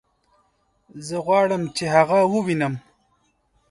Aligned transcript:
زه 1.05 1.17
غواړم 1.25 1.63
چې 1.75 1.83
هغه 1.95 2.19
ووينم 2.33 2.73